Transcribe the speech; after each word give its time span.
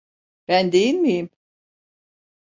Ben 0.47 0.71
değil 0.71 0.93
miyim? 0.93 1.29